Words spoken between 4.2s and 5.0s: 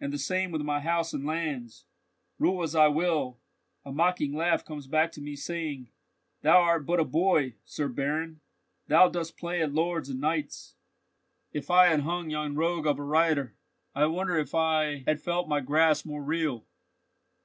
laugh comes